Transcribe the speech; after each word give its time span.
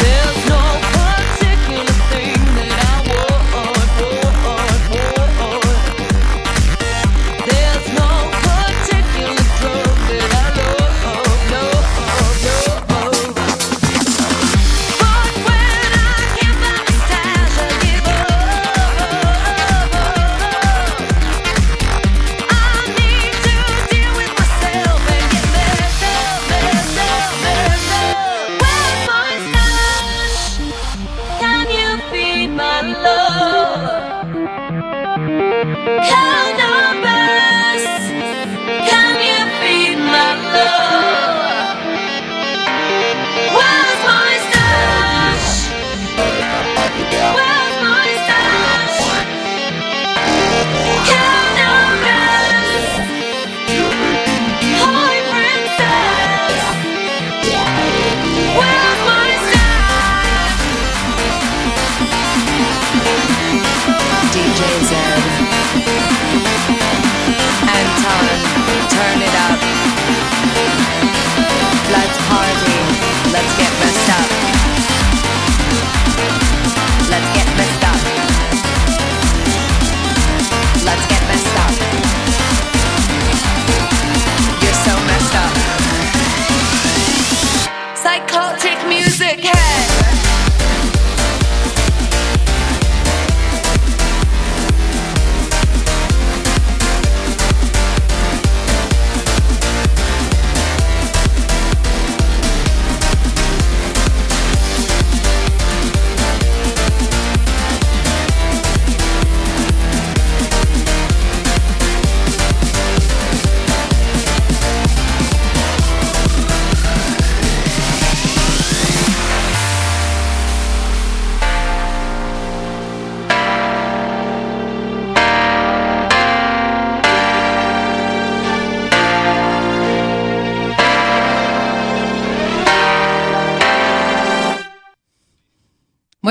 There's 0.00 0.48
no 0.48 0.67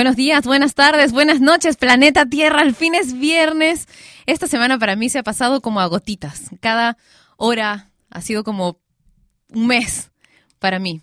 buenos 0.07 0.15
días, 0.15 0.45
buenas 0.45 0.73
tardes, 0.73 1.11
buenas 1.11 1.41
noches, 1.41 1.75
planeta 1.75 2.25
Tierra. 2.25 2.61
Al 2.61 2.73
fin 2.73 2.95
es 2.95 3.19
viernes. 3.19 3.89
Esta 4.25 4.47
semana 4.47 4.79
para 4.79 4.95
mí 4.95 5.09
se 5.09 5.19
ha 5.19 5.23
pasado 5.23 5.59
como 5.59 5.81
a 5.81 5.85
gotitas. 5.87 6.43
Cada 6.61 6.97
hora 7.35 7.91
ha 8.09 8.21
sido 8.21 8.45
como 8.45 8.79
un 9.51 9.67
mes 9.67 10.09
para 10.59 10.79
mí. 10.79 11.01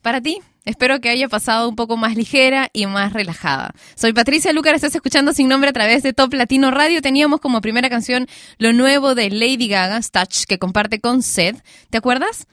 Para 0.00 0.20
ti, 0.20 0.38
espero 0.64 1.00
que 1.00 1.08
haya 1.08 1.28
pasado 1.28 1.68
un 1.68 1.74
poco 1.74 1.96
más 1.96 2.14
ligera 2.14 2.70
y 2.72 2.86
más 2.86 3.14
relajada. 3.14 3.74
Soy 3.96 4.12
Patricia 4.12 4.52
Lucar, 4.52 4.76
estás 4.76 4.94
escuchando 4.94 5.32
Sin 5.32 5.48
Nombre 5.48 5.70
a 5.70 5.72
través 5.72 6.04
de 6.04 6.12
Top 6.12 6.32
Latino 6.32 6.70
Radio. 6.70 7.02
Teníamos 7.02 7.40
como 7.40 7.60
primera 7.60 7.90
canción 7.90 8.28
lo 8.58 8.72
nuevo 8.72 9.16
de 9.16 9.28
Lady 9.28 9.66
Gaga, 9.66 10.00
Touch, 10.02 10.44
que 10.46 10.60
comparte 10.60 11.00
con 11.00 11.24
Seth. 11.24 11.64
¿Te 11.90 11.98
acuerdas? 11.98 12.46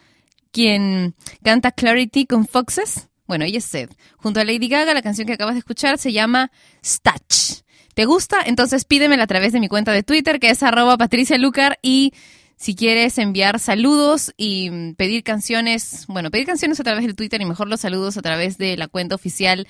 Quien 0.51 1.13
canta 1.43 1.71
Clarity 1.71 2.25
con 2.25 2.47
Foxes. 2.47 3.09
Bueno, 3.33 3.45
ella 3.45 3.57
es 3.57 3.65
Seth. 3.65 3.97
Junto 4.17 4.41
a 4.41 4.43
Lady 4.43 4.67
Gaga, 4.67 4.93
la 4.93 5.01
canción 5.01 5.25
que 5.25 5.33
acabas 5.33 5.55
de 5.55 5.59
escuchar 5.59 5.97
se 5.97 6.13
llama 6.13 6.51
Stutch. 6.85 7.63
¿Te 7.95 8.05
gusta? 8.05 8.37
Entonces 8.45 8.85
pídemela 8.85 9.23
a 9.23 9.25
través 9.25 9.53
de 9.53 9.59
mi 9.59 9.67
cuenta 9.69 9.91
de 9.91 10.03
Twitter, 10.03 10.39
que 10.39 10.51
es 10.51 10.61
arroba 10.61 10.97
Patricia 10.97 11.35
Lucar, 11.39 11.79
y 11.81 12.13
si 12.57 12.75
quieres 12.75 13.17
enviar 13.17 13.59
saludos 13.59 14.35
y 14.37 14.69
mm, 14.69 14.93
pedir 14.93 15.23
canciones, 15.23 16.05
bueno, 16.07 16.29
pedir 16.29 16.45
canciones 16.45 16.79
a 16.79 16.83
través 16.83 17.07
del 17.07 17.15
Twitter 17.15 17.41
y 17.41 17.45
mejor 17.45 17.67
los 17.69 17.79
saludos 17.79 18.17
a 18.17 18.21
través 18.21 18.59
de 18.59 18.77
la 18.77 18.87
cuenta 18.87 19.15
oficial 19.15 19.65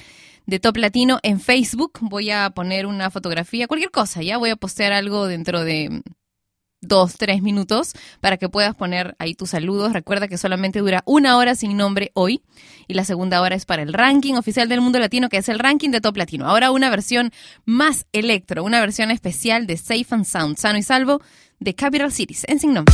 de 0.46 0.60
Top 0.60 0.76
Latino 0.76 1.22
en 1.24 1.40
Facebook. 1.40 2.00
Voy 2.02 2.32
a 2.32 2.50
poner 2.50 2.86
una 2.86 3.12
fotografía, 3.12 3.70
cualquier 3.70 3.92
cosa, 3.92 4.22
ya 4.22 4.38
voy 4.38 4.50
a 4.50 4.58
postear 4.58 4.92
algo 4.92 5.26
dentro 5.26 5.64
de 5.64 6.02
dos, 6.88 7.16
tres 7.18 7.42
minutos 7.42 7.94
para 8.22 8.38
que 8.38 8.50
puedas 8.50 8.76
poner 8.76 9.16
ahí 9.20 9.36
tus 9.36 9.52
saludos. 9.52 9.94
Recuerda 9.94 10.28
que 10.28 10.38
solamente 10.38 10.80
dura 10.80 11.04
una 11.06 11.38
hora 11.38 11.56
sin 11.56 11.76
nombre 11.78 12.12
hoy 12.14 12.42
y 12.88 12.94
la 12.94 13.06
segunda 13.06 13.42
hora 13.42 13.56
es 13.56 13.66
para 13.66 13.82
el 13.82 13.94
ranking 13.94 14.36
oficial 14.36 14.70
del 14.70 14.82
mundo 14.82 15.00
latino, 15.00 15.30
que 15.30 15.38
es 15.38 15.50
el 15.50 15.60
ranking 15.60 15.90
de 15.90 16.02
Top 16.02 16.18
Latino. 16.18 16.48
Ahora 16.48 16.72
una 16.72 16.90
versión 16.90 17.32
más 17.66 18.06
electro, 18.12 18.64
una 18.64 18.80
versión 18.80 19.12
especial 19.12 19.68
de 19.68 19.78
Safe 19.78 20.08
and 20.10 20.26
Sound, 20.26 20.58
sano 20.58 20.78
y 20.78 20.84
salvo, 20.84 21.22
de 21.60 21.76
Capital 21.76 22.12
Cities, 22.12 22.46
en 22.48 22.60
sin 22.60 22.74
nombre. 22.74 22.94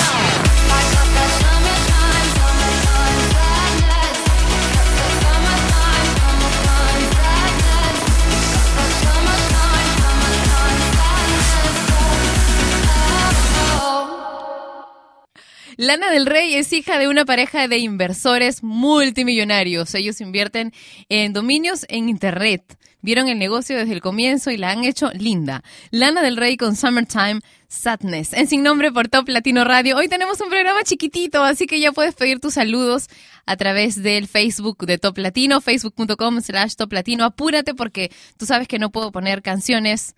Lana 15.81 16.11
del 16.11 16.27
Rey 16.27 16.53
es 16.53 16.71
hija 16.73 16.99
de 16.99 17.07
una 17.07 17.25
pareja 17.25 17.67
de 17.67 17.79
inversores 17.79 18.61
multimillonarios. 18.61 19.95
Ellos 19.95 20.21
invierten 20.21 20.73
en 21.09 21.33
dominios 21.33 21.87
en 21.89 22.07
Internet. 22.07 22.77
Vieron 23.01 23.27
el 23.27 23.39
negocio 23.39 23.75
desde 23.75 23.93
el 23.93 23.99
comienzo 23.99 24.51
y 24.51 24.57
la 24.57 24.69
han 24.69 24.83
hecho 24.83 25.09
linda. 25.13 25.63
Lana 25.89 26.21
del 26.21 26.37
Rey 26.37 26.55
con 26.55 26.75
Summertime 26.75 27.41
Sadness. 27.67 28.33
En 28.33 28.45
Sin 28.45 28.61
Nombre 28.61 28.91
por 28.91 29.07
Top 29.07 29.27
Latino 29.27 29.63
Radio. 29.63 29.97
Hoy 29.97 30.07
tenemos 30.07 30.39
un 30.39 30.49
programa 30.49 30.83
chiquitito, 30.83 31.43
así 31.43 31.65
que 31.65 31.79
ya 31.79 31.91
puedes 31.91 32.13
pedir 32.13 32.39
tus 32.39 32.53
saludos 32.53 33.07
a 33.47 33.57
través 33.57 34.03
del 34.03 34.27
Facebook 34.27 34.85
de 34.85 34.99
Top 34.99 35.17
Latino, 35.17 35.61
facebook.com 35.61 36.41
slash 36.41 36.75
Top 36.75 36.93
Latino. 36.93 37.25
Apúrate 37.25 37.73
porque 37.73 38.11
tú 38.37 38.45
sabes 38.45 38.67
que 38.67 38.77
no 38.77 38.91
puedo 38.91 39.11
poner 39.11 39.41
canciones 39.41 40.13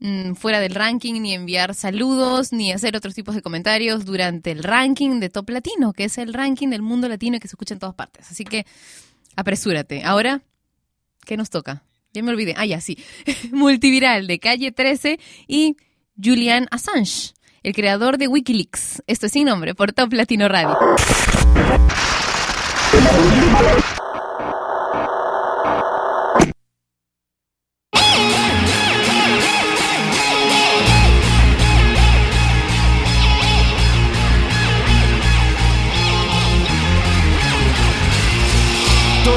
mm, 0.00 0.34
fuera 0.34 0.60
del 0.60 0.74
ranking, 0.74 1.20
ni 1.20 1.34
enviar 1.34 1.74
saludos, 1.74 2.52
ni 2.52 2.72
hacer 2.72 2.96
otros 2.96 3.14
tipos 3.14 3.34
de 3.34 3.42
comentarios 3.42 4.04
durante 4.04 4.50
el 4.50 4.62
ranking 4.62 5.20
de 5.20 5.28
Top 5.28 5.48
Latino, 5.50 5.92
que 5.92 6.04
es 6.04 6.18
el 6.18 6.34
ranking 6.34 6.68
del 6.68 6.82
mundo 6.82 7.08
latino 7.08 7.36
y 7.36 7.40
que 7.40 7.48
se 7.48 7.54
escucha 7.54 7.74
en 7.74 7.80
todas 7.80 7.94
partes. 7.94 8.30
Así 8.30 8.44
que 8.44 8.66
apresúrate. 9.36 10.04
Ahora, 10.04 10.42
¿qué 11.24 11.36
nos 11.36 11.50
toca? 11.50 11.82
Ya 12.12 12.22
me 12.22 12.30
olvidé. 12.30 12.54
Ah, 12.56 12.66
ya, 12.66 12.80
sí. 12.80 12.98
Multiviral 13.52 14.26
de 14.26 14.38
Calle 14.38 14.72
13 14.72 15.18
y 15.46 15.76
Julian 16.22 16.66
Assange, 16.70 17.34
el 17.62 17.74
creador 17.74 18.16
de 18.16 18.28
Wikileaks. 18.28 19.02
Esto 19.06 19.26
es 19.26 19.32
sin 19.32 19.46
nombre 19.46 19.74
por 19.74 19.92
Top 19.92 20.12
Latino 20.12 20.48
Radio. 20.48 20.76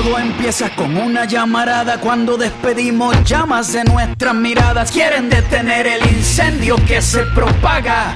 Todo 0.01 0.18
empieza 0.18 0.74
con 0.77 0.96
una 0.96 1.25
llamarada 1.25 2.00
cuando 2.00 2.38
despedimos 2.38 3.22
llamas 3.25 3.74
de 3.74 3.84
nuestras 3.84 4.34
miradas. 4.34 4.91
Quieren 4.91 5.29
detener 5.29 5.88
el 5.88 6.01
incendio 6.08 6.77
que 6.88 7.01
se 7.01 7.24
propaga. 7.36 8.15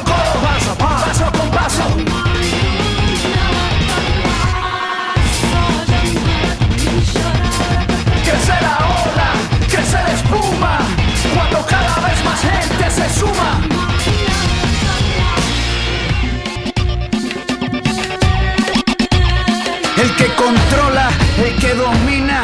paso, 1.21 1.31
con 1.31 1.51
paso. 1.51 1.83
Crece 8.23 8.61
la 8.61 8.77
ola, 8.77 9.29
crece 9.69 9.97
la 10.03 10.13
espuma, 10.13 10.79
cuando 11.33 11.65
cada 11.65 11.95
vez 12.07 12.23
más 12.25 12.41
gente 12.41 12.89
se 12.89 13.19
suma. 13.19 13.61
El 19.97 20.15
que 20.15 20.27
controla, 20.35 21.09
el 21.37 21.55
que 21.57 21.73
domina, 21.75 22.43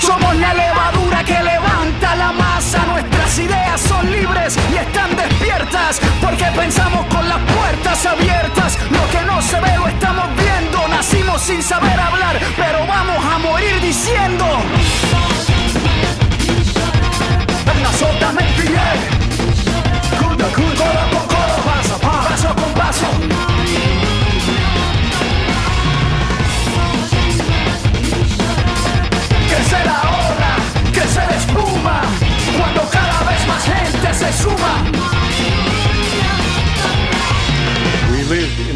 Somos 0.00 0.36
la 0.36 0.54
levadura 0.54 1.24
que 1.24 1.42
levanta 1.42 2.16
la 2.16 2.32
masa. 2.32 2.84
Nuestras 2.86 3.38
ideas 3.38 3.80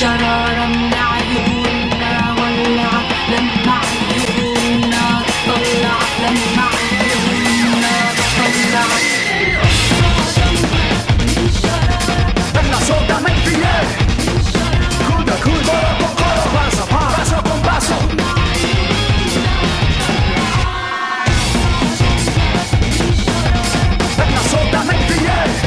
متجرر 0.00 0.66
من 0.66 0.94
عيوننا 0.94 2.34
ولع 2.38 2.92
لما 3.28 3.78
عيوننا 4.08 5.22
طلع 5.46 5.98
لما 6.22 6.68
عيوننا 6.76 7.94
طلع 8.38 8.86
Venga, 12.54 12.78
soltame 12.88 13.30
el 13.34 13.40
billete. 13.46 13.94
Codo, 15.08 15.34
codo, 15.44 15.76
con 16.00 16.12
codo, 16.20 16.44
paso, 16.56 16.84
paso 16.90 17.36
con 17.48 17.60
paso. 17.68 17.96
Venga, 24.18 24.40
soltame 24.50 24.92
el 24.96 25.04
billete. 25.12 25.66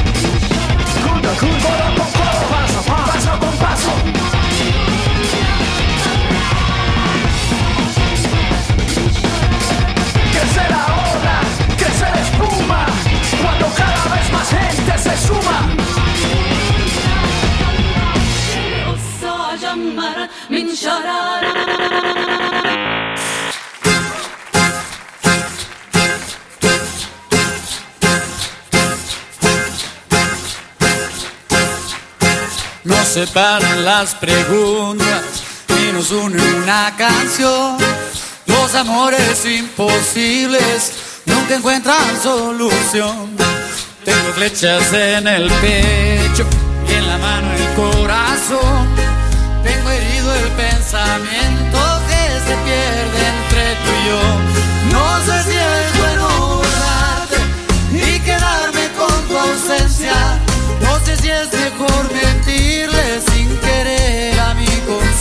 separan 33.14 33.84
las 33.84 34.12
preguntas 34.16 35.22
y 35.68 35.92
nos 35.92 36.10
une 36.10 36.42
una 36.64 36.92
canción. 36.96 37.76
Los 38.44 38.74
amores 38.74 39.46
imposibles 39.46 40.92
nunca 41.24 41.54
encuentran 41.54 42.20
solución. 42.20 43.36
Tengo 44.04 44.32
flechas 44.34 44.92
en 44.92 45.28
el 45.28 45.48
pecho 45.48 46.44
y 46.88 46.92
en 46.92 47.06
la 47.06 47.18
mano 47.18 47.52
el 47.52 47.74
corazón. 47.74 48.88
Tengo 49.62 49.90
herido 49.90 50.34
el 50.34 50.48
pensamiento 50.48 51.78
que 52.08 52.22
se 52.46 52.56
pierde 52.66 53.20
entre 53.28 53.76
tú 53.84 53.90
y 53.92 54.08
yo. 54.08 54.63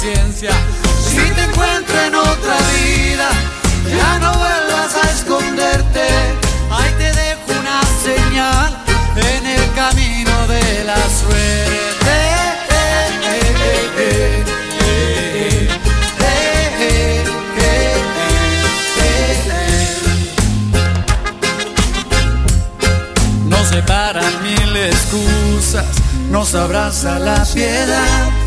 Si 0.04 1.16
te 1.16 1.44
encuentro 1.44 1.98
en 2.02 2.14
otra 2.14 2.58
vida, 2.76 3.30
ya 3.88 4.20
no 4.20 4.34
vuelvas 4.34 4.96
a 5.02 5.10
esconderte. 5.10 6.06
Ahí 6.70 6.92
te 6.98 7.14
dejo 7.14 7.58
una 7.58 7.82
señal 8.04 8.78
en 9.16 9.46
el 9.46 9.74
camino 9.74 10.48
de 10.48 10.84
la 10.84 10.98
suerte. 10.98 11.84
Nos 23.46 23.70
separan 23.70 24.44
mil 24.44 24.76
excusas, 24.76 25.86
nos 26.30 26.54
abraza 26.56 27.20
la 27.20 27.46
piedad. 27.46 28.43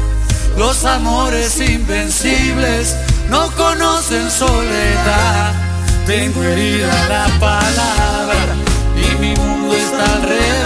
Los 0.56 0.84
amores 0.84 1.60
invencibles 1.60 2.96
no 3.28 3.50
conocen 3.52 4.30
soledad. 4.30 5.52
Tengo 6.06 6.42
herida 6.42 6.92
la 7.08 7.26
palabra 7.38 8.54
y 8.96 9.20
mi 9.20 9.34
mundo 9.34 9.74
está 9.74 10.14
alrededor. 10.14 10.65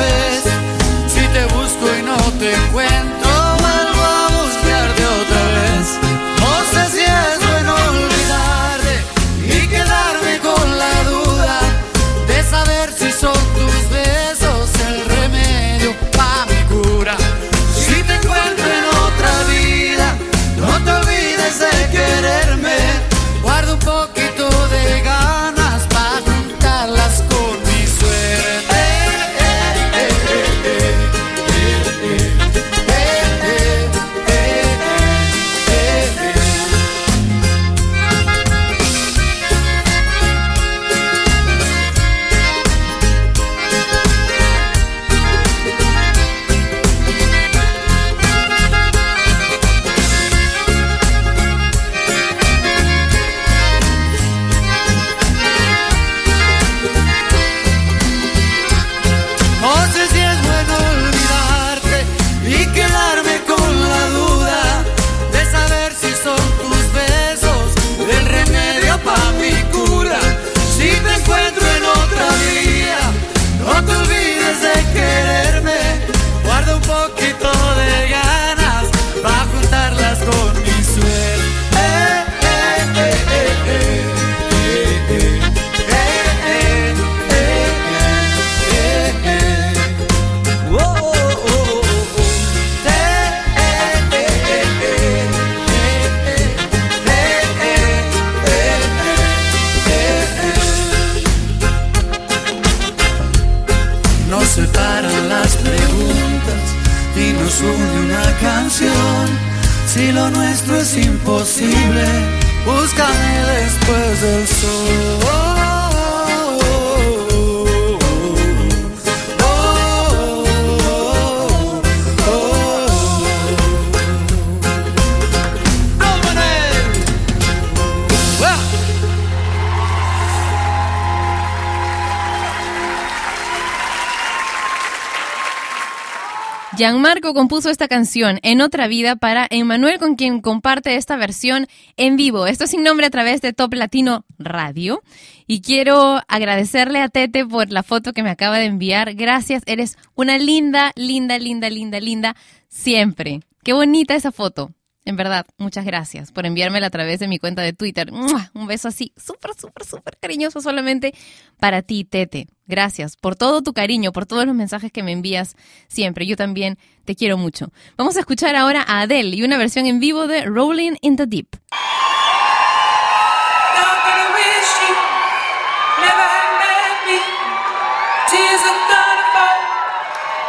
Gianmarco 136.81 137.35
compuso 137.35 137.69
esta 137.69 137.89
canción 137.89 138.39
en 138.43 138.63
otra 138.63 138.89
vida 138.89 139.15
para 139.15 139.47
Emanuel, 139.51 139.99
con 139.99 140.15
quien 140.15 140.41
comparte 140.41 140.97
esta 140.97 141.17
versión 141.17 141.67
en 141.99 142.17
vivo. 142.17 142.47
Esto 142.47 142.67
sin 142.67 142.83
nombre 142.83 143.05
a 143.05 143.11
través 143.11 143.43
de 143.43 143.53
Top 143.53 143.75
Latino 143.75 144.25
Radio. 144.39 145.03
Y 145.47 145.61
quiero 145.61 146.23
agradecerle 146.27 147.03
a 147.03 147.11
Tete 147.11 147.45
por 147.45 147.71
la 147.71 147.83
foto 147.83 148.15
que 148.15 148.23
me 148.23 148.31
acaba 148.31 148.57
de 148.57 148.65
enviar. 148.65 149.13
Gracias, 149.13 149.63
eres 149.67 149.99
una 150.15 150.39
linda, 150.39 150.93
linda, 150.97 151.39
linda, 151.39 151.69
linda, 151.69 152.01
linda, 152.01 152.37
siempre. 152.69 153.41
Qué 153.63 153.75
bonita 153.75 154.15
esa 154.15 154.33
foto. 154.33 154.71
En 155.07 155.17
verdad, 155.17 155.47
muchas 155.57 155.85
gracias 155.87 156.31
por 156.31 156.45
enviármela 156.45 156.89
a 156.89 156.91
través 156.91 157.21
de 157.21 157.29
mi 157.29 157.39
cuenta 157.39 157.63
de 157.63 157.73
Twitter. 157.73 158.13
Un 158.13 158.67
beso 158.67 158.89
así, 158.89 159.13
súper, 159.17 159.55
súper, 159.55 159.85
súper 159.85 160.19
cariñoso 160.19 160.61
solamente 160.61 161.15
para 161.59 161.83
ti, 161.83 162.05
Tete. 162.05 162.49
Gracias 162.67 163.17
por 163.17 163.35
todo 163.35 163.63
tu 163.63 163.73
cariño, 163.73 164.13
por 164.13 164.27
todos 164.27 164.45
los 164.47 164.55
mensajes 164.55 164.93
que 164.93 165.03
me 165.03 165.13
envías 165.13 165.57
siempre. 165.89 166.27
Yo 166.27 166.37
también 166.37 166.79
te 167.05 167.17
quiero 167.17 167.39
mucho. 167.39 167.73
Vamos 167.97 168.17
a 168.17 168.21
escuchar 168.21 168.55
ahora 168.57 168.85
a 168.87 169.01
Adele 169.01 169.35
y 169.35 169.43
una 169.43 169.57
versión 169.57 169.87
en 169.87 170.01
vivo 170.01 170.27
de 170.27 170.45
Rolling 170.45 170.97
in 171.01 171.17
the 171.17 171.27
Deep. 171.27 171.57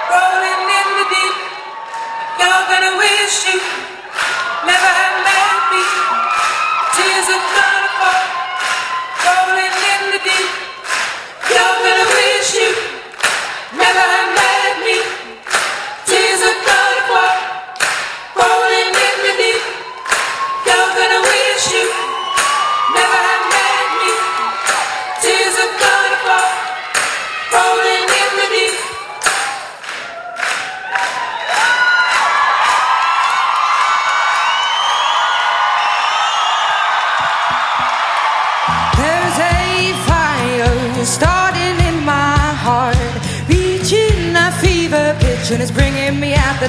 Rolling 0.10 0.68
in 0.68 0.94
the 0.98 1.06
deep. 3.58 3.81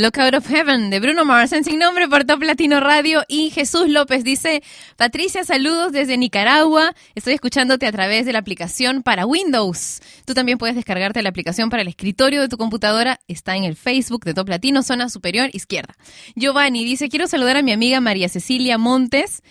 Lookout 0.00 0.32
of 0.32 0.48
Heaven 0.48 0.88
de 0.88 0.98
Bruno 0.98 1.26
Mars 1.26 1.52
en 1.52 1.62
sin 1.62 1.78
nombre 1.78 2.08
por 2.08 2.24
Top 2.24 2.42
Latino 2.42 2.80
Radio 2.80 3.22
y 3.28 3.50
Jesús 3.50 3.86
López 3.90 4.24
dice, 4.24 4.62
Patricia, 4.96 5.44
saludos 5.44 5.92
desde 5.92 6.16
Nicaragua, 6.16 6.94
estoy 7.14 7.34
escuchándote 7.34 7.86
a 7.86 7.92
través 7.92 8.24
de 8.24 8.32
la 8.32 8.38
aplicación 8.38 9.02
para 9.02 9.26
Windows. 9.26 10.00
Tú 10.24 10.32
también 10.32 10.56
puedes 10.56 10.74
descargarte 10.74 11.20
la 11.20 11.28
aplicación 11.28 11.68
para 11.68 11.82
el 11.82 11.88
escritorio 11.88 12.40
de 12.40 12.48
tu 12.48 12.56
computadora, 12.56 13.20
está 13.28 13.56
en 13.56 13.64
el 13.64 13.76
Facebook 13.76 14.24
de 14.24 14.32
Top 14.32 14.48
Latino, 14.48 14.82
zona 14.82 15.10
superior 15.10 15.50
izquierda. 15.52 15.94
Giovanni 16.34 16.82
dice, 16.82 17.10
quiero 17.10 17.26
saludar 17.26 17.58
a 17.58 17.62
mi 17.62 17.72
amiga 17.72 18.00
María 18.00 18.30
Cecilia 18.30 18.78
Montes 18.78 19.42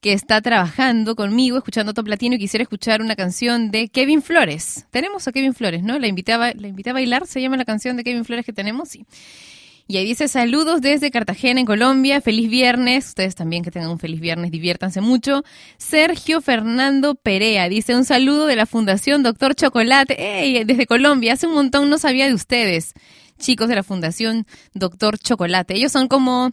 que 0.00 0.12
está 0.12 0.40
trabajando 0.40 1.14
conmigo, 1.14 1.58
escuchando 1.58 1.94
Top 1.94 2.08
Latino 2.08 2.34
y 2.34 2.38
quisiera 2.40 2.64
escuchar 2.64 3.02
una 3.02 3.14
canción 3.14 3.70
de 3.70 3.86
Kevin 3.86 4.20
Flores. 4.20 4.84
Tenemos 4.90 5.28
a 5.28 5.32
Kevin 5.32 5.54
Flores, 5.54 5.84
¿no? 5.84 5.96
La 6.00 6.08
invité 6.08 6.32
a, 6.32 6.38
la 6.38 6.66
invité 6.66 6.90
a 6.90 6.92
bailar, 6.92 7.28
se 7.28 7.40
llama 7.40 7.56
la 7.56 7.64
canción 7.64 7.96
de 7.96 8.02
Kevin 8.02 8.24
Flores 8.24 8.44
que 8.44 8.52
tenemos, 8.52 8.88
sí. 8.88 9.06
Y 9.06 9.51
ahí 9.96 10.04
dice 10.04 10.28
saludos 10.28 10.80
desde 10.80 11.10
Cartagena, 11.10 11.60
en 11.60 11.66
Colombia. 11.66 12.20
Feliz 12.20 12.48
viernes. 12.48 13.08
Ustedes 13.08 13.34
también 13.34 13.62
que 13.62 13.70
tengan 13.70 13.90
un 13.90 13.98
feliz 13.98 14.20
viernes, 14.20 14.50
diviértanse 14.50 15.00
mucho. 15.00 15.44
Sergio 15.76 16.40
Fernando 16.40 17.14
Perea 17.14 17.68
dice 17.68 17.94
un 17.94 18.04
saludo 18.04 18.46
de 18.46 18.56
la 18.56 18.66
Fundación 18.66 19.22
Doctor 19.22 19.54
Chocolate. 19.54 20.64
Desde 20.66 20.86
Colombia. 20.86 21.34
Hace 21.34 21.46
un 21.46 21.54
montón 21.54 21.90
no 21.90 21.98
sabía 21.98 22.26
de 22.26 22.34
ustedes. 22.34 22.94
Chicos 23.38 23.68
de 23.68 23.74
la 23.74 23.82
Fundación 23.82 24.46
Doctor 24.72 25.18
Chocolate. 25.18 25.74
Ellos 25.74 25.92
son 25.92 26.08
como, 26.08 26.52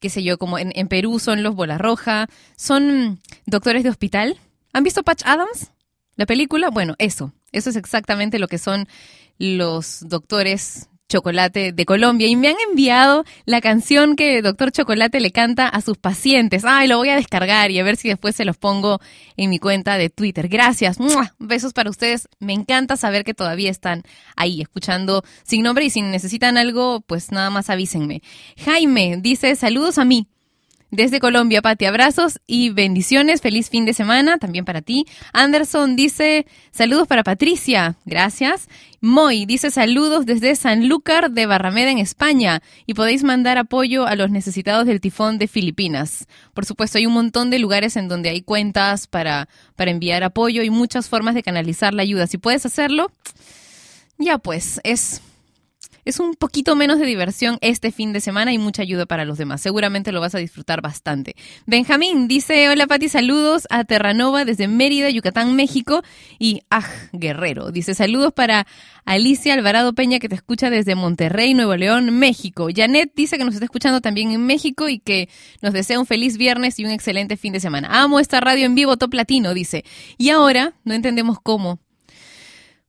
qué 0.00 0.10
sé 0.10 0.22
yo, 0.22 0.38
como 0.38 0.58
en, 0.58 0.72
en 0.74 0.88
Perú 0.88 1.18
son 1.18 1.42
los 1.42 1.54
Bola 1.54 1.78
Roja. 1.78 2.28
Son 2.56 3.20
doctores 3.46 3.82
de 3.84 3.90
hospital. 3.90 4.38
¿Han 4.72 4.84
visto 4.84 5.02
Patch 5.02 5.22
Adams? 5.24 5.70
La 6.16 6.26
película, 6.26 6.68
bueno, 6.68 6.96
eso, 6.98 7.32
eso 7.50 7.70
es 7.70 7.76
exactamente 7.76 8.38
lo 8.38 8.46
que 8.46 8.58
son 8.58 8.86
los 9.38 10.00
doctores 10.06 10.89
Chocolate 11.10 11.72
de 11.72 11.84
Colombia 11.84 12.28
y 12.28 12.36
me 12.36 12.48
han 12.48 12.56
enviado 12.70 13.24
la 13.44 13.60
canción 13.60 14.16
que 14.16 14.40
Doctor 14.40 14.72
Chocolate 14.72 15.20
le 15.20 15.32
canta 15.32 15.68
a 15.68 15.82
sus 15.82 15.98
pacientes. 15.98 16.64
Ay, 16.64 16.88
lo 16.88 16.96
voy 16.96 17.10
a 17.10 17.16
descargar 17.16 17.70
y 17.70 17.78
a 17.78 17.82
ver 17.82 17.96
si 17.96 18.08
después 18.08 18.36
se 18.36 18.44
los 18.44 18.56
pongo 18.56 19.00
en 19.36 19.50
mi 19.50 19.58
cuenta 19.58 19.98
de 19.98 20.08
Twitter. 20.08 20.48
Gracias. 20.48 20.96
Besos 21.38 21.72
para 21.72 21.90
ustedes. 21.90 22.28
Me 22.38 22.54
encanta 22.54 22.96
saber 22.96 23.24
que 23.24 23.34
todavía 23.34 23.70
están 23.70 24.04
ahí 24.36 24.62
escuchando 24.62 25.22
sin 25.42 25.64
nombre 25.64 25.84
y 25.84 25.90
si 25.90 26.00
necesitan 26.00 26.56
algo, 26.56 27.00
pues 27.02 27.32
nada 27.32 27.50
más 27.50 27.68
avísenme. 27.68 28.22
Jaime 28.64 29.18
dice 29.20 29.56
saludos 29.56 29.98
a 29.98 30.04
mí. 30.04 30.28
Desde 30.90 31.20
Colombia, 31.20 31.62
Pati, 31.62 31.84
abrazos 31.84 32.40
y 32.48 32.70
bendiciones. 32.70 33.40
Feliz 33.40 33.70
fin 33.70 33.84
de 33.84 33.94
semana 33.94 34.38
también 34.38 34.64
para 34.64 34.82
ti. 34.82 35.06
Anderson 35.32 35.94
dice 35.94 36.46
saludos 36.72 37.06
para 37.06 37.22
Patricia. 37.22 37.94
Gracias. 38.04 38.68
Moy 39.00 39.46
dice 39.46 39.70
saludos 39.70 40.26
desde 40.26 40.56
Sanlúcar 40.56 41.30
de 41.30 41.46
Barrameda 41.46 41.92
en 41.92 41.98
España 41.98 42.60
y 42.86 42.94
podéis 42.94 43.22
mandar 43.22 43.56
apoyo 43.56 44.06
a 44.06 44.16
los 44.16 44.30
necesitados 44.30 44.84
del 44.84 45.00
tifón 45.00 45.38
de 45.38 45.46
Filipinas. 45.46 46.26
Por 46.54 46.66
supuesto, 46.66 46.98
hay 46.98 47.06
un 47.06 47.14
montón 47.14 47.50
de 47.50 47.60
lugares 47.60 47.96
en 47.96 48.08
donde 48.08 48.30
hay 48.30 48.42
cuentas 48.42 49.06
para, 49.06 49.48
para 49.76 49.92
enviar 49.92 50.24
apoyo 50.24 50.62
y 50.62 50.70
muchas 50.70 51.08
formas 51.08 51.36
de 51.36 51.44
canalizar 51.44 51.94
la 51.94 52.02
ayuda. 52.02 52.26
Si 52.26 52.36
puedes 52.36 52.66
hacerlo, 52.66 53.12
ya 54.18 54.38
pues, 54.38 54.80
es 54.82 55.22
es 56.04 56.20
un 56.20 56.34
poquito 56.34 56.76
menos 56.76 56.98
de 56.98 57.06
diversión 57.06 57.58
este 57.60 57.92
fin 57.92 58.12
de 58.12 58.20
semana 58.20 58.52
y 58.52 58.58
mucha 58.58 58.82
ayuda 58.82 59.06
para 59.06 59.24
los 59.24 59.38
demás. 59.38 59.60
Seguramente 59.60 60.12
lo 60.12 60.20
vas 60.20 60.34
a 60.34 60.38
disfrutar 60.38 60.80
bastante. 60.82 61.34
Benjamín 61.66 62.28
dice, 62.28 62.68
hola 62.68 62.86
Pati, 62.86 63.08
saludos 63.08 63.66
a 63.70 63.84
Terranova 63.84 64.44
desde 64.44 64.68
Mérida, 64.68 65.10
Yucatán, 65.10 65.56
México. 65.56 66.02
Y 66.38 66.62
Aj 66.70 66.86
Guerrero 67.12 67.70
dice, 67.70 67.94
saludos 67.94 68.32
para 68.32 68.66
Alicia 69.04 69.54
Alvarado 69.54 69.94
Peña 69.94 70.18
que 70.18 70.28
te 70.28 70.34
escucha 70.34 70.70
desde 70.70 70.94
Monterrey, 70.94 71.54
Nuevo 71.54 71.76
León, 71.76 72.18
México. 72.18 72.68
Janet 72.74 73.12
dice 73.14 73.38
que 73.38 73.44
nos 73.44 73.54
está 73.54 73.64
escuchando 73.64 74.00
también 74.00 74.30
en 74.30 74.46
México 74.46 74.88
y 74.88 74.98
que 74.98 75.28
nos 75.62 75.72
desea 75.72 75.98
un 75.98 76.06
feliz 76.06 76.36
viernes 76.36 76.78
y 76.78 76.84
un 76.84 76.90
excelente 76.90 77.36
fin 77.36 77.52
de 77.52 77.60
semana. 77.60 77.88
Amo 77.90 78.20
esta 78.20 78.40
radio 78.40 78.66
en 78.66 78.74
vivo, 78.74 78.96
top 78.96 79.14
latino, 79.14 79.54
dice. 79.54 79.84
Y 80.18 80.30
ahora, 80.30 80.74
no 80.84 80.94
entendemos 80.94 81.38
cómo, 81.42 81.78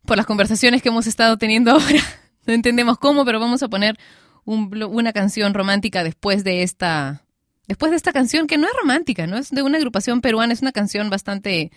por 0.06 0.18
las 0.18 0.26
conversaciones 0.26 0.82
que 0.82 0.90
hemos 0.90 1.08
estado 1.08 1.38
teniendo 1.38 1.72
ahora. 1.72 2.21
No 2.46 2.54
entendemos 2.54 2.98
cómo, 2.98 3.26
pero 3.26 3.40
vamos 3.40 3.64
a 3.64 3.70
poner 3.70 3.98
una 4.46 5.14
canción 5.14 5.54
romántica 5.54 6.04
después 6.04 6.44
de 6.44 6.64
esta. 6.64 7.24
Después 7.68 7.92
de 7.92 7.98
esta 7.98 8.12
canción, 8.12 8.48
que 8.48 8.58
no 8.58 8.68
es 8.68 8.74
romántica, 8.80 9.28
¿no? 9.28 9.38
Es 9.38 9.52
de 9.52 9.62
una 9.62 9.78
agrupación 9.78 10.20
peruana, 10.20 10.52
es 10.52 10.62
una 10.62 10.72
canción 10.74 11.10
bastante 11.10 11.72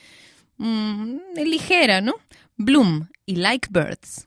mm, 0.57 1.17
ligera, 1.45 2.01
¿no? 2.01 2.15
Bloom 2.57 3.09
y 3.27 3.37
Like 3.37 3.69
Birds. 3.71 4.27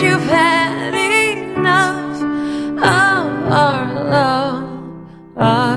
you've 0.00 0.22
had 0.22 0.92
enough 0.94 2.20
of 2.78 3.52
our 3.52 4.04
love, 4.04 4.68
our 5.36 5.73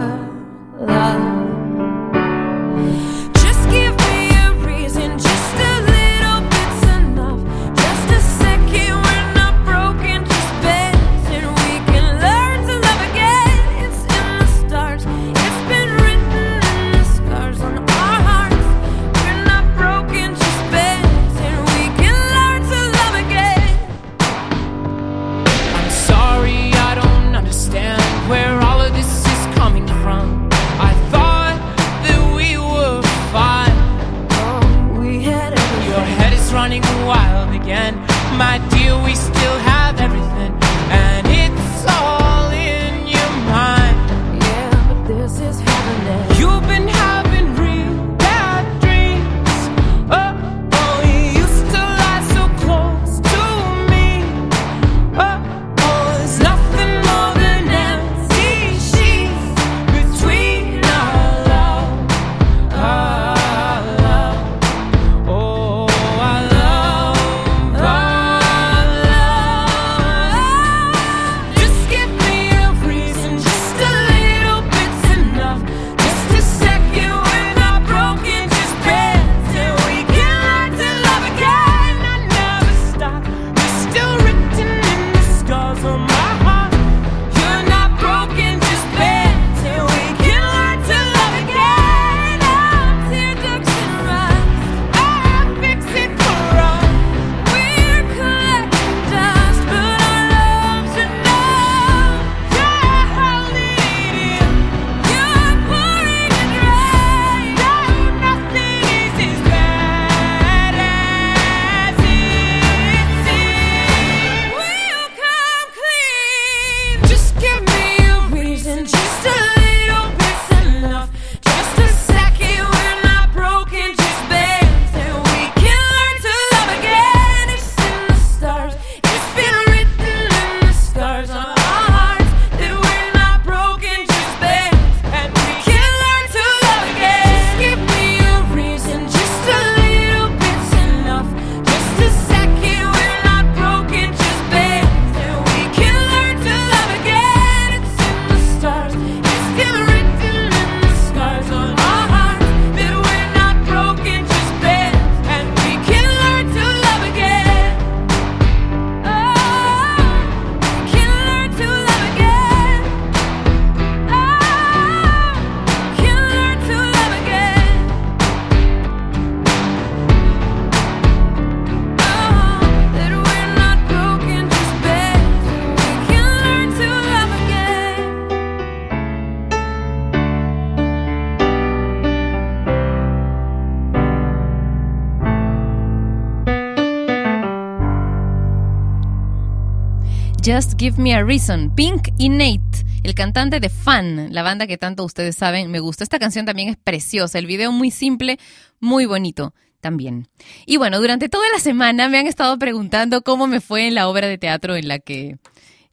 Just 190.57 190.79
Give 190.79 190.99
Me 190.99 191.13
a 191.13 191.23
Reason, 191.23 191.69
Pink 191.75 192.09
y 192.17 192.29
Nate, 192.29 192.83
el 193.03 193.13
cantante 193.13 193.59
de 193.59 193.69
Fan, 193.69 194.33
la 194.33 194.41
banda 194.41 194.65
que 194.65 194.79
tanto 194.79 195.03
ustedes 195.03 195.35
saben 195.35 195.69
me 195.69 195.79
gusta. 195.79 196.03
Esta 196.03 196.17
canción 196.17 196.47
también 196.47 196.69
es 196.69 196.77
preciosa, 196.77 197.37
el 197.37 197.45
video 197.45 197.71
muy 197.71 197.91
simple, 197.91 198.39
muy 198.79 199.05
bonito 199.05 199.53
también. 199.81 200.27
Y 200.65 200.77
bueno, 200.77 200.99
durante 200.99 201.29
toda 201.29 201.45
la 201.53 201.59
semana 201.59 202.09
me 202.09 202.17
han 202.17 202.25
estado 202.25 202.57
preguntando 202.57 203.21
cómo 203.21 203.45
me 203.45 203.61
fue 203.61 203.85
en 203.85 203.93
la 203.93 204.07
obra 204.07 204.25
de 204.25 204.39
teatro 204.39 204.75
en 204.75 204.87
la 204.87 204.97
que 204.97 205.37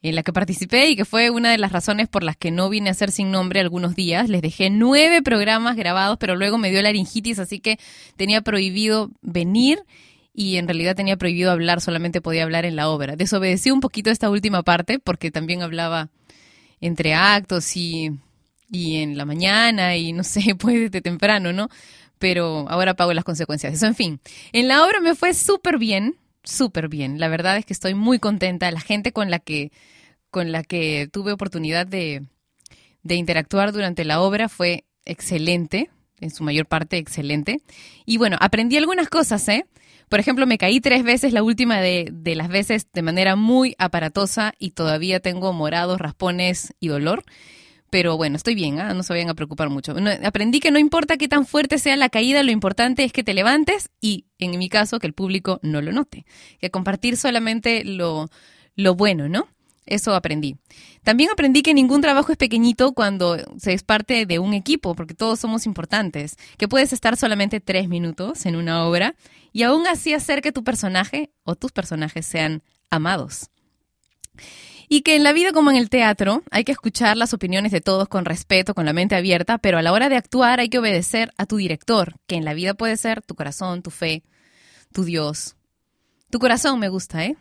en 0.01 0.15
la 0.15 0.23
que 0.23 0.33
participé 0.33 0.89
y 0.89 0.97
que 0.97 1.05
fue 1.05 1.29
una 1.29 1.51
de 1.51 1.59
las 1.59 1.71
razones 1.71 2.09
por 2.09 2.23
las 2.23 2.39
que 2.39 2.51
no 2.51 2.71
vine 2.71 2.89
a 2.89 2.93
hacer 2.93 3.11
sin 3.11 3.31
nombre 3.31 3.61
algunos 3.61 3.95
días. 3.95 4.31
Les 4.31 4.41
dejé 4.41 4.71
nueve 4.71 5.21
programas 5.21 5.77
grabados, 5.77 6.17
pero 6.19 6.37
luego 6.37 6.57
me 6.57 6.71
dio 6.71 6.81
laringitis, 6.81 7.39
así 7.39 7.61
que 7.61 7.79
tenía 8.17 8.41
prohibido 8.41 9.11
venir 9.21 9.85
y 10.35 10.57
en 10.57 10.67
realidad 10.67 10.97
tenía 10.97 11.17
prohibido 11.17 11.53
hablar, 11.53 11.81
solamente 11.81 12.21
podía 12.21 12.43
hablar 12.43 12.65
en 12.65 12.75
la 12.75 12.89
obra. 12.89 13.15
Desobedecí 13.15 13.71
un 13.71 13.81
poquito 13.81 14.11
esta 14.11 14.29
última 14.29 14.65
parte 14.65 14.99
porque 14.99 15.31
también 15.31 15.63
hablaba 15.63 16.11
entre 16.81 17.15
actos 17.15 17.77
y, 17.77 18.11
y 18.69 18.97
en 18.97 19.17
la 19.17 19.25
mañana 19.25 19.97
y 19.97 20.13
no 20.13 20.25
sé, 20.25 20.57
pues 20.59 20.91
de 20.91 21.01
temprano, 21.01 21.53
¿no? 21.53 21.69
Pero 22.19 22.67
ahora 22.69 22.95
pago 22.95 23.15
las 23.15 23.25
consecuencias. 23.25 23.75
Eso, 23.75 23.87
en 23.87 23.95
fin. 23.95 24.21
En 24.53 24.67
la 24.67 24.85
obra 24.85 25.01
me 25.01 25.15
fue 25.15 25.35
súper 25.35 25.79
bien, 25.79 26.17
súper 26.43 26.89
bien. 26.89 27.21
La 27.21 27.29
verdad 27.29 27.57
es 27.57 27.65
que 27.65 27.73
estoy 27.73 27.95
muy 27.95 28.19
contenta. 28.19 28.71
La 28.73 28.81
gente 28.81 29.13
con 29.13 29.31
la 29.31 29.39
que, 29.39 29.71
con 30.31 30.51
la 30.51 30.65
que 30.65 31.09
tuve 31.13 31.33
oportunidad 31.33 31.87
de, 31.87 32.25
de 33.03 33.15
interactuar 33.15 33.73
durante 33.73 34.05
la 34.05 34.21
obra 34.21 34.49
fue 34.49 34.85
excelente, 35.05 35.91
en 36.21 36.31
su 36.31 36.43
mayor 36.43 36.67
parte 36.67 36.97
excelente. 36.97 37.61
Y 38.05 38.17
bueno, 38.17 38.37
aprendí 38.41 38.77
algunas 38.77 39.09
cosas, 39.09 39.47
¿eh? 39.49 39.67
Por 40.15 40.21
ejemplo, 40.21 40.47
me 40.47 40.59
caí 40.59 40.81
tres 40.81 41.03
veces, 41.03 41.33
la 41.33 41.43
última 41.43 41.81
de, 41.81 42.09
de 42.13 42.37
las 42.37 42.47
veces 42.47 42.87
de 42.93 43.03
manera 43.03 43.35
muy 43.35 43.75
aparatosa 43.79 44.55
y 44.61 44.71
todavía 44.71 45.19
tengo 45.19 45.53
morados, 45.53 45.99
raspones 45.99 46.73
y 46.79 46.87
dolor. 46.87 47.25
Pero 47.91 48.17
bueno, 48.17 48.37
estoy 48.37 48.55
bien, 48.55 48.79
¿ah? 48.79 48.95
no 48.95 49.03
se 49.03 49.13
vayan 49.13 49.29
a 49.31 49.35
preocupar 49.35 49.71
mucho. 49.71 49.93
Aprendí 50.23 50.61
que 50.61 50.71
no 50.71 50.79
importa 50.79 51.17
qué 51.17 51.27
tan 51.27 51.47
fuerte 51.47 51.79
sea 51.79 51.97
la 51.97 52.11
caída, 52.11 52.45
lo 52.45 52.53
importante 52.53 53.03
es 53.03 53.13
que 53.13 53.25
te 53.25 53.35
levantes 53.35 53.91
y, 54.01 54.27
en 54.39 54.57
mi 54.57 54.69
caso, 54.69 55.01
que 55.01 55.09
el 55.09 55.15
público 55.15 55.59
no 55.65 55.83
lo 55.83 55.91
note. 55.91 56.27
Que 56.61 56.71
compartir 56.71 57.17
solamente 57.17 57.83
lo, 57.83 58.31
lo 58.77 58.95
bueno, 58.95 59.29
¿no? 59.29 59.49
Eso 59.85 60.15
aprendí. 60.15 60.57
También 61.03 61.31
aprendí 61.31 61.63
que 61.63 61.75
ningún 61.75 62.01
trabajo 62.01 62.31
es 62.31 62.39
pequeñito 62.39 62.93
cuando 62.93 63.37
se 63.59 63.73
es 63.73 63.83
parte 63.83 64.27
de 64.27 64.39
un 64.39 64.55
equipo, 64.55 64.95
porque 64.95 65.15
todos 65.15 65.41
somos 65.41 65.67
importantes. 65.67 66.37
Que 66.57 66.69
puedes 66.69 66.93
estar 66.93 67.17
solamente 67.17 67.59
tres 67.59 67.89
minutos 67.89 68.47
en 68.47 68.55
una 68.55 68.87
obra 68.87 69.17
y 69.55 69.63
aún 69.63 69.87
así 69.87 70.13
hacer 70.13 70.43
que 70.43 70.51
tu 70.51 70.65
personaje 70.65 71.31
o 71.45 71.55
tus 71.55 71.71
personajes 71.71 72.27
sean 72.27 72.65
amados. 72.91 73.51
Y 74.89 75.03
que 75.03 75.15
en 75.15 75.23
la 75.23 75.33
vida 75.33 75.53
como 75.53 75.71
en 75.71 75.77
el 75.77 75.89
teatro 75.89 76.43
hay 76.51 76.65
que 76.65 76.73
escuchar 76.73 77.17
las 77.17 77.33
opiniones 77.33 77.71
de 77.71 77.81
todos 77.81 78.09
con 78.09 78.25
respeto, 78.25 78.75
con 78.75 78.85
la 78.85 78.93
mente 78.93 79.15
abierta, 79.15 79.59
pero 79.59 79.79
a 79.79 79.83
la 79.83 79.93
hora 79.93 80.09
de 80.09 80.17
actuar 80.17 80.59
hay 80.59 80.69
que 80.69 80.81
obedecer 80.81 81.33
a 81.39 81.47
tu 81.47 81.57
director, 81.57 82.17
que 82.27 82.35
en 82.35 82.45
la 82.45 82.53
vida 82.53 82.75
puede 82.75 82.97
ser 82.97 83.23
tu 83.23 83.37
corazón, 83.37 83.83
tu 83.83 83.91
fe, 83.91 84.25
tu 84.93 85.05
Dios. 85.05 85.55
Tu 86.31 86.41
corazón 86.41 86.81
me 86.81 86.89
gusta, 86.89 87.25
¿eh? 87.25 87.37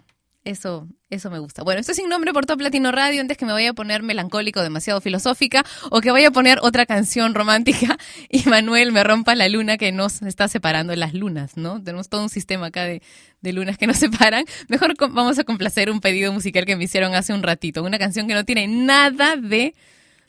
Eso, 0.45 0.89
eso 1.09 1.31
me 1.31 1.39
gusta. 1.39 1.63
Bueno, 1.63 1.79
esto 1.79 1.93
es 1.93 1.97
sin 1.97 2.09
nombre 2.09 2.33
por 2.33 2.45
Top 2.45 2.59
Latino 2.59 2.91
Radio. 2.91 3.21
Antes 3.21 3.37
que 3.37 3.45
me 3.45 3.53
vaya 3.53 3.69
a 3.69 3.73
poner 3.73 4.03
melancólico, 4.03 4.61
demasiado 4.61 4.99
filosófica, 4.99 5.65
o 5.89 6.01
que 6.01 6.11
vaya 6.11 6.27
a 6.27 6.31
poner 6.31 6.59
otra 6.61 6.85
canción 6.85 7.33
romántica 7.33 7.97
y 8.29 8.47
Manuel 8.49 8.91
me 8.91 9.03
rompa 9.03 9.35
la 9.35 9.47
luna 9.47 9.77
que 9.77 9.91
nos 9.91 10.21
está 10.21 10.47
separando 10.47 10.93
las 10.95 11.13
lunas, 11.13 11.55
¿no? 11.55 11.81
Tenemos 11.81 12.09
todo 12.09 12.23
un 12.23 12.29
sistema 12.29 12.67
acá 12.67 12.83
de, 12.83 13.01
de 13.41 13.53
lunas 13.53 13.77
que 13.77 13.87
nos 13.87 13.97
separan. 13.99 14.45
Mejor 14.67 14.95
vamos 14.97 15.39
a 15.39 15.43
complacer 15.45 15.89
un 15.89 16.01
pedido 16.01 16.33
musical 16.33 16.65
que 16.65 16.75
me 16.75 16.83
hicieron 16.83 17.15
hace 17.15 17.33
un 17.33 17.43
ratito. 17.43 17.83
Una 17.83 17.97
canción 17.97 18.27
que 18.27 18.33
no 18.33 18.43
tiene 18.43 18.67
nada 18.67 19.37
de 19.37 19.73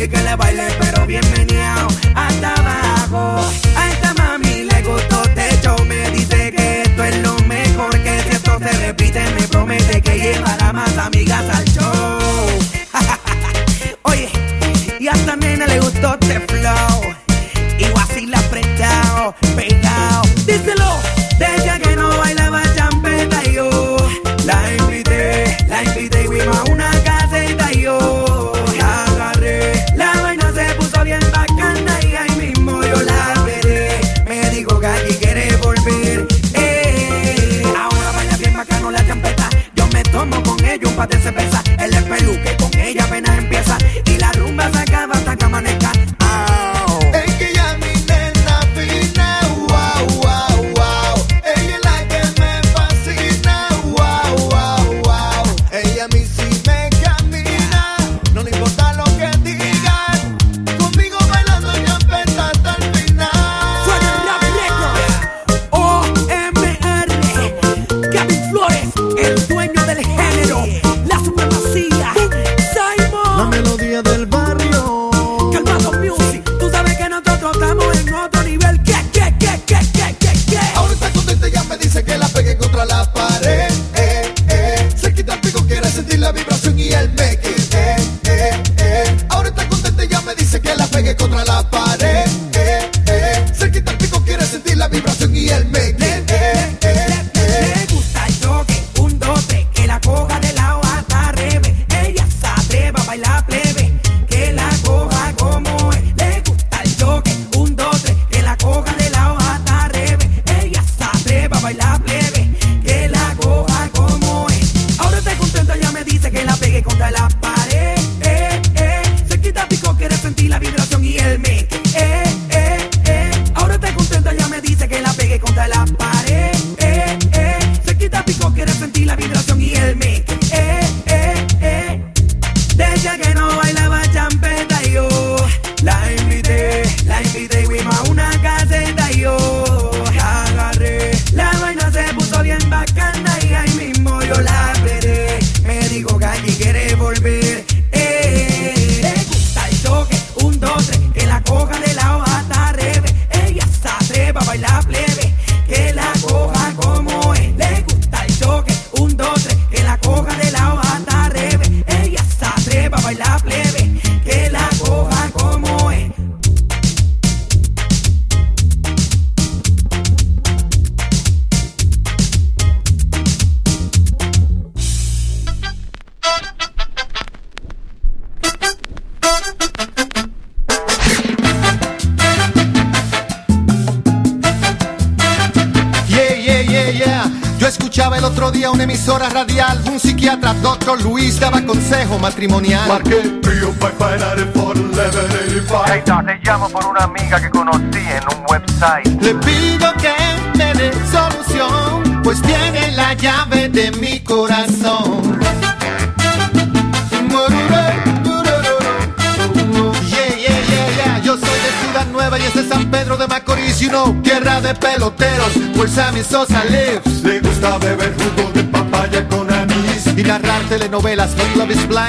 que 0.08 0.20
le 0.22 0.36
baile 0.36 0.66
pero 0.78 1.06
bien 1.06 1.24
meneado. 1.30 1.88
Hasta 2.14 2.53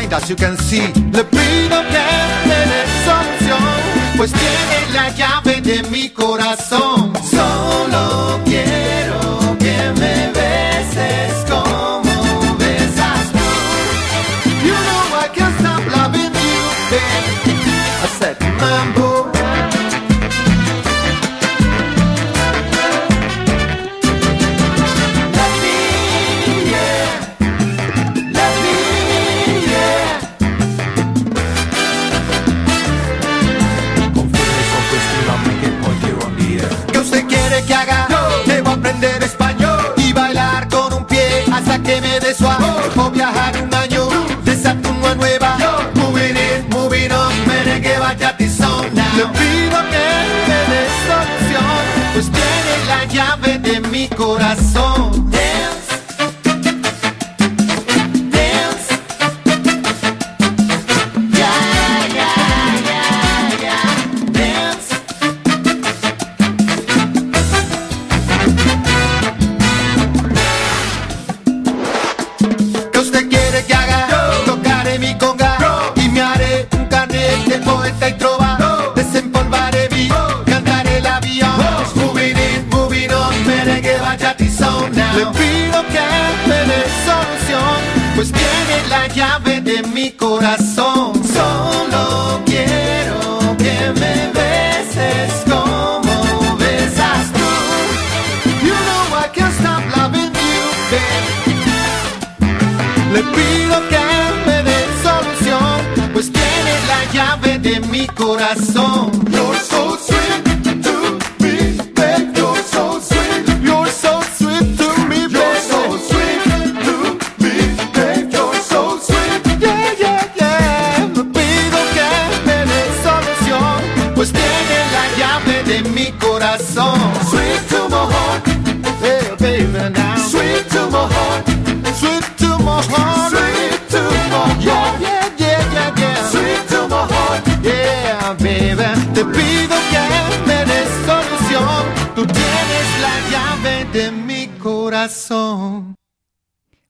blind, 0.05 0.13
as 0.13 0.29
you 0.29 0.35
can 0.35 0.57
see. 0.57 0.87
Le 1.11 1.23
pido 1.23 1.81
que 1.89 2.05
me 2.47 2.59
dé 2.71 2.85
solución, 3.05 3.63
pues 4.17 4.31
tiene 4.31 4.93
la 4.93 5.09
llave 5.15 5.61
de 5.61 5.83
mi 5.89 6.09
corazón. 6.09 7.13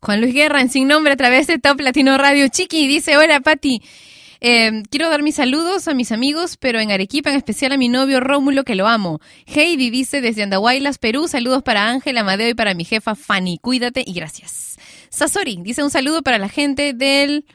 Juan 0.05 0.21
Luis 0.21 0.35
Guerra 0.35 0.61
en 0.61 0.69
Sin 0.69 0.87
Nombre 0.87 1.13
a 1.13 1.17
través 1.17 1.47
de 1.47 1.57
Top 1.57 1.79
Latino 1.79 2.15
Radio. 2.15 2.47
Chiqui 2.47 2.87
dice, 2.87 3.17
hola 3.17 3.39
Pati. 3.39 3.81
Eh, 4.39 4.83
quiero 4.91 5.09
dar 5.09 5.23
mis 5.23 5.33
saludos 5.33 5.87
a 5.87 5.95
mis 5.95 6.11
amigos, 6.11 6.57
pero 6.57 6.79
en 6.79 6.91
Arequipa, 6.91 7.31
en 7.31 7.37
especial 7.37 7.71
a 7.71 7.77
mi 7.77 7.89
novio 7.89 8.19
Rómulo, 8.19 8.63
que 8.65 8.75
lo 8.75 8.87
amo. 8.87 9.19
Heidi 9.47 9.89
dice 9.89 10.21
desde 10.21 10.43
Andahuaylas, 10.43 10.99
Perú, 10.99 11.27
saludos 11.27 11.63
para 11.63 11.89
Ángel, 11.89 12.19
Amadeo 12.19 12.49
y 12.49 12.53
para 12.53 12.75
mi 12.75 12.85
jefa 12.85 13.15
Fanny. 13.15 13.57
Cuídate 13.57 14.03
y 14.05 14.13
gracias. 14.13 14.77
Sasori 15.09 15.57
dice 15.63 15.83
un 15.83 15.89
saludo 15.89 16.21
para 16.21 16.37
la 16.37 16.49
gente 16.49 16.93
del 16.93 17.47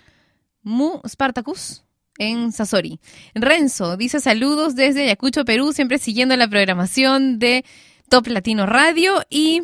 Mu 0.63 1.01
Spartacus 1.07 1.85
en 2.19 2.51
Sasori. 2.51 2.99
Renzo 3.33 3.97
dice 3.97 4.19
saludos 4.19 4.75
desde 4.75 5.05
Ayacucho, 5.05 5.45
Perú, 5.45 5.73
siempre 5.73 5.99
siguiendo 5.99 6.37
la 6.37 6.49
programación 6.49 7.39
de 7.39 7.65
Top 8.09 8.27
Latino 8.27 8.67
Radio. 8.67 9.23
Y 9.31 9.63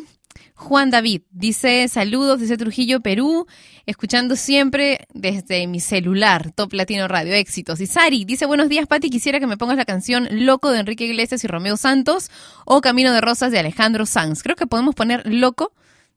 Juan 0.57 0.89
David 0.89 1.21
dice 1.29 1.87
saludos 1.87 2.39
desde 2.39 2.57
Trujillo, 2.57 2.99
Perú, 2.99 3.45
escuchando 3.85 4.35
siempre 4.35 5.07
desde 5.13 5.67
mi 5.67 5.79
celular, 5.79 6.51
Top 6.51 6.73
Latino 6.73 7.07
Radio, 7.07 7.35
éxitos. 7.35 7.79
Y 7.79 7.85
Sari 7.85 8.25
dice 8.25 8.47
buenos 8.47 8.67
días, 8.67 8.87
Pati, 8.87 9.11
quisiera 9.11 9.39
que 9.39 9.45
me 9.45 9.55
pongas 9.55 9.77
la 9.77 9.85
canción 9.85 10.27
Loco 10.31 10.71
de 10.71 10.79
Enrique 10.79 11.05
Iglesias 11.05 11.43
y 11.43 11.47
Romeo 11.47 11.77
Santos 11.77 12.31
o 12.65 12.81
Camino 12.81 13.13
de 13.13 13.21
Rosas 13.21 13.51
de 13.51 13.59
Alejandro 13.59 14.07
Sanz. 14.07 14.41
Creo 14.41 14.55
que 14.55 14.65
podemos 14.65 14.95
poner 14.95 15.31
Loco 15.31 15.73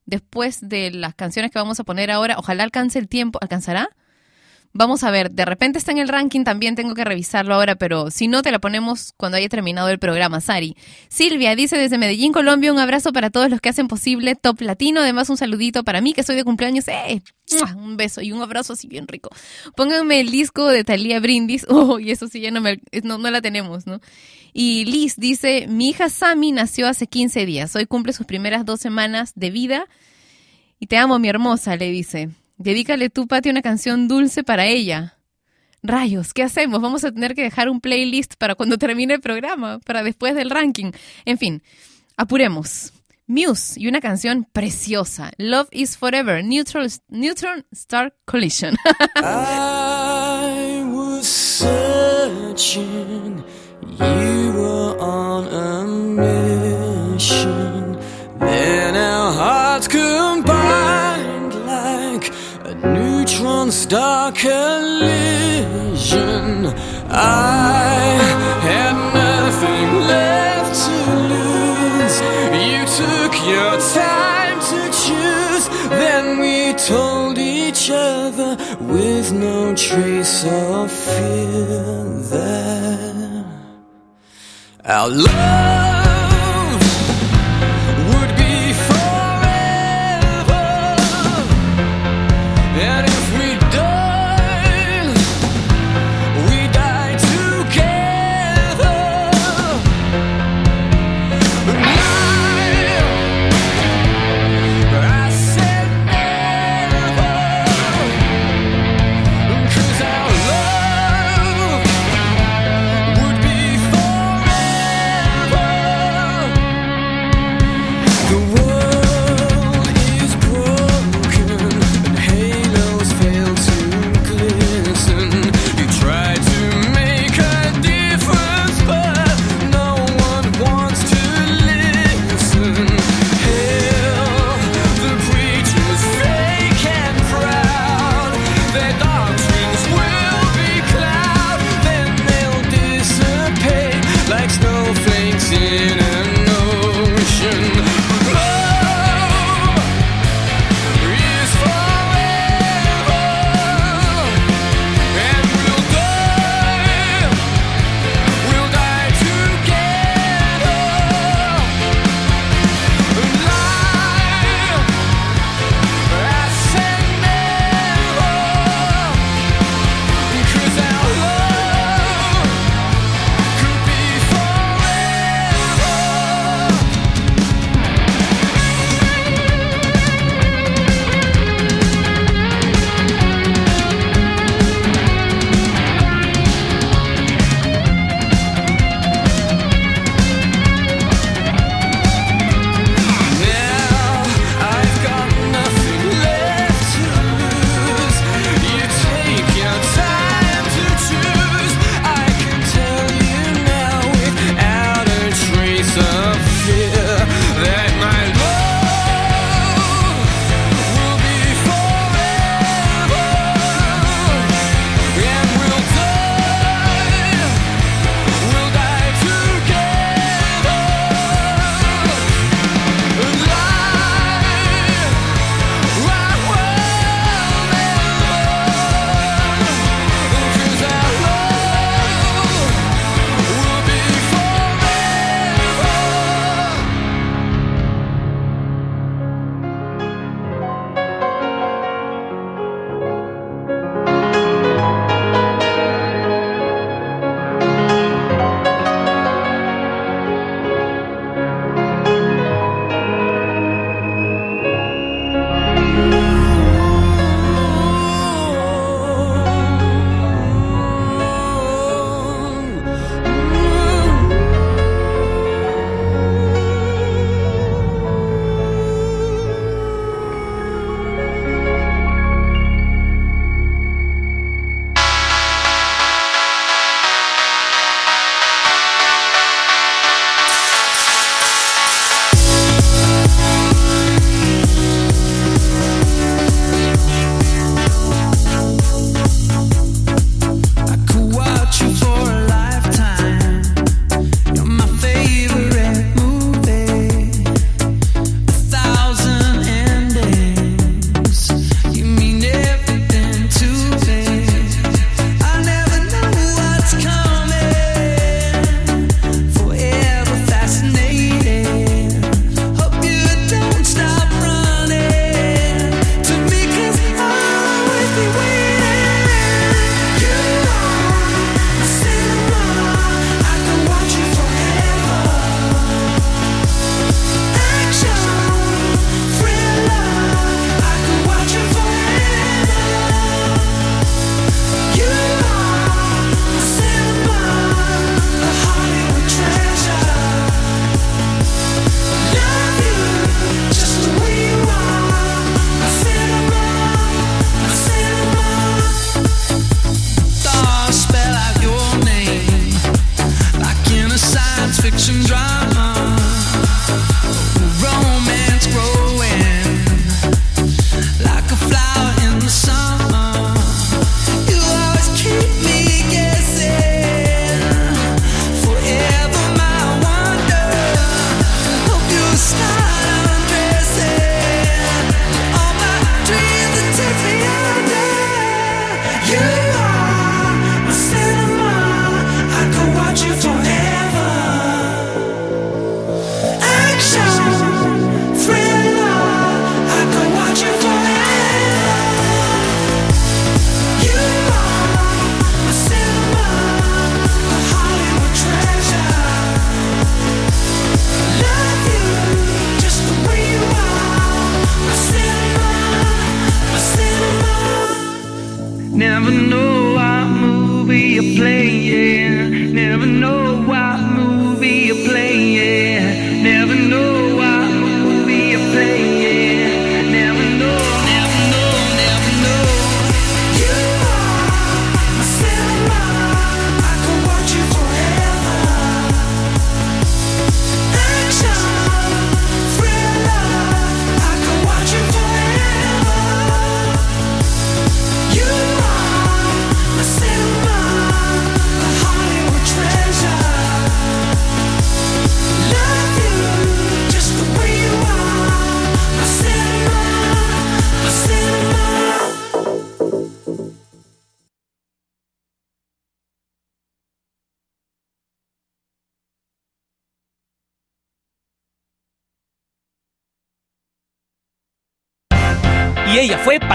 después 0.06 0.66
de 0.66 0.90
las 0.90 1.14
canciones 1.14 1.50
que 1.50 1.58
vamos 1.58 1.78
a 1.78 1.84
poner 1.84 2.10
ahora. 2.10 2.36
Ojalá 2.38 2.64
alcance 2.64 2.98
el 2.98 3.08
tiempo. 3.08 3.38
¿Alcanzará? 3.42 3.90
Vamos 4.72 5.02
a 5.02 5.10
ver, 5.10 5.32
de 5.32 5.44
repente 5.44 5.78
está 5.78 5.90
en 5.90 5.98
el 5.98 6.06
ranking, 6.06 6.44
también 6.44 6.76
tengo 6.76 6.94
que 6.94 7.04
revisarlo 7.04 7.54
ahora, 7.54 7.74
pero 7.74 8.12
si 8.12 8.28
no, 8.28 8.40
te 8.42 8.52
la 8.52 8.60
ponemos 8.60 9.12
cuando 9.16 9.36
haya 9.36 9.48
terminado 9.48 9.88
el 9.88 9.98
programa, 9.98 10.40
Sari. 10.40 10.76
Silvia 11.08 11.56
dice 11.56 11.76
desde 11.76 11.98
Medellín, 11.98 12.32
Colombia, 12.32 12.72
un 12.72 12.78
abrazo 12.78 13.12
para 13.12 13.30
todos 13.30 13.50
los 13.50 13.60
que 13.60 13.68
hacen 13.68 13.88
posible 13.88 14.36
Top 14.36 14.60
Latino, 14.60 15.00
además 15.00 15.28
un 15.28 15.36
saludito 15.36 15.82
para 15.82 16.00
mí 16.00 16.12
que 16.12 16.22
soy 16.22 16.36
de 16.36 16.44
cumpleaños, 16.44 16.86
¡eh! 16.86 17.20
Un 17.76 17.96
beso 17.96 18.20
y 18.20 18.30
un 18.30 18.42
abrazo 18.42 18.74
así 18.74 18.86
bien 18.86 19.08
rico. 19.08 19.30
Pónganme 19.74 20.20
el 20.20 20.30
disco 20.30 20.68
de 20.68 20.84
Talía 20.84 21.18
Brindis, 21.18 21.66
oh, 21.68 21.98
y 21.98 22.12
eso 22.12 22.28
sí 22.28 22.40
ya 22.40 22.52
no, 22.52 22.60
me, 22.60 22.80
no, 23.02 23.18
no 23.18 23.28
la 23.28 23.40
tenemos, 23.42 23.88
¿no? 23.88 24.00
Y 24.52 24.84
Liz 24.84 25.16
dice, 25.16 25.66
mi 25.68 25.88
hija 25.88 26.08
Sami 26.10 26.52
nació 26.52 26.86
hace 26.86 27.08
15 27.08 27.44
días, 27.44 27.74
hoy 27.74 27.86
cumple 27.86 28.12
sus 28.12 28.26
primeras 28.26 28.64
dos 28.64 28.80
semanas 28.80 29.32
de 29.34 29.50
vida 29.50 29.86
y 30.78 30.86
te 30.86 30.96
amo, 30.96 31.18
mi 31.18 31.28
hermosa, 31.28 31.74
le 31.74 31.90
dice. 31.90 32.30
Dedícale 32.60 33.08
tú, 33.08 33.26
Pati, 33.26 33.48
una 33.48 33.62
canción 33.62 34.06
dulce 34.06 34.44
para 34.44 34.66
ella. 34.66 35.16
Rayos, 35.82 36.34
¿qué 36.34 36.42
hacemos? 36.42 36.82
Vamos 36.82 37.04
a 37.04 37.10
tener 37.10 37.34
que 37.34 37.42
dejar 37.42 37.70
un 37.70 37.80
playlist 37.80 38.34
para 38.36 38.54
cuando 38.54 38.76
termine 38.84 39.14
el 39.14 39.22
programa, 39.22 39.78
para 39.78 40.02
después 40.02 40.34
del 40.34 40.50
ranking. 40.50 40.92
En 41.24 41.38
fin, 41.38 41.62
apuremos. 42.18 42.92
Muse 43.26 43.80
y 43.80 43.88
una 43.88 44.02
canción 44.02 44.46
preciosa. 44.52 45.30
Love 45.38 45.68
is 45.70 45.96
Forever, 45.96 46.44
Neutral, 46.44 46.90
Neutron 47.08 47.64
Star 47.72 48.14
Collision. 48.26 48.76
I 49.16 50.82
was 50.84 51.26
searching, 51.26 52.82
you 53.82 54.52
were 54.52 54.98
on 55.00 55.48
a 55.48 55.84
mission. 57.14 57.96
Then 58.38 58.96
our 58.96 59.32
hearts 59.32 59.88
combined 59.88 60.19
star 63.70 64.32
collision. 64.32 64.66
I 67.08 68.18
had 68.62 68.94
nothing 69.14 69.94
left 70.06 70.74
to 70.86 70.96
lose. 71.32 72.20
You 72.66 72.84
took 73.00 73.32
your 73.46 73.78
time 73.94 74.58
to 74.70 74.80
choose. 75.04 75.64
Then 75.88 76.38
we 76.38 76.72
told 76.74 77.38
each 77.38 77.90
other 77.90 78.56
with 78.80 79.32
no 79.32 79.74
trace 79.74 80.44
of 80.44 80.90
fear 80.90 82.04
that 82.30 83.44
our 84.84 85.08
love 85.08 85.99